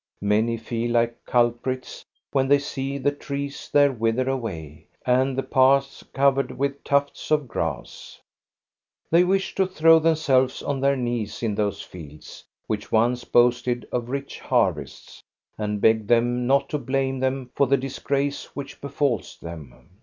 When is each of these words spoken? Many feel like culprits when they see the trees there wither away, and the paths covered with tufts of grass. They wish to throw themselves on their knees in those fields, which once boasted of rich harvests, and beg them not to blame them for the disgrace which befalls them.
Many 0.23 0.57
feel 0.57 0.89
like 0.93 1.23
culprits 1.25 2.03
when 2.31 2.47
they 2.47 2.57
see 2.57 2.97
the 2.97 3.11
trees 3.11 3.69
there 3.71 3.91
wither 3.91 4.27
away, 4.27 4.87
and 5.05 5.37
the 5.37 5.43
paths 5.43 6.03
covered 6.11 6.57
with 6.57 6.83
tufts 6.83 7.29
of 7.29 7.47
grass. 7.47 8.19
They 9.11 9.23
wish 9.23 9.53
to 9.53 9.67
throw 9.67 9.99
themselves 9.99 10.63
on 10.63 10.79
their 10.79 10.95
knees 10.95 11.43
in 11.43 11.53
those 11.53 11.83
fields, 11.83 12.43
which 12.65 12.91
once 12.91 13.25
boasted 13.25 13.87
of 13.91 14.09
rich 14.09 14.39
harvests, 14.39 15.21
and 15.55 15.79
beg 15.79 16.07
them 16.07 16.47
not 16.47 16.67
to 16.69 16.79
blame 16.79 17.19
them 17.19 17.51
for 17.53 17.67
the 17.67 17.77
disgrace 17.77 18.45
which 18.55 18.81
befalls 18.81 19.37
them. 19.39 19.87